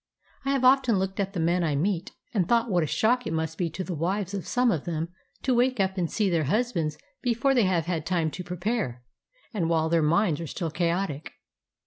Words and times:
I 0.45 0.49
have 0.53 0.63
often 0.63 0.97
looked 0.97 1.19
at 1.19 1.33
the 1.33 1.39
men 1.39 1.63
I 1.63 1.75
meet 1.75 2.11
and 2.33 2.49
thought 2.49 2.71
what 2.71 2.81
a 2.83 2.87
shock 2.87 3.27
it 3.27 3.33
must 3.33 3.55
be 3.59 3.69
to 3.69 3.83
the 3.83 3.93
wives 3.93 4.33
of 4.33 4.47
some 4.47 4.71
of 4.71 4.85
them 4.85 5.09
to 5.43 5.53
wake 5.53 5.79
up 5.79 5.95
and 5.95 6.09
see 6.09 6.27
their 6.27 6.45
husbands 6.45 6.97
before 7.21 7.53
they 7.53 7.65
have 7.65 7.85
had 7.85 8.03
time 8.03 8.31
to 8.31 8.43
prepare, 8.43 9.03
and 9.53 9.69
while 9.69 9.89
their 9.89 10.01
minds 10.01 10.41
are 10.41 10.47
still 10.47 10.71
chaotic. 10.71 11.33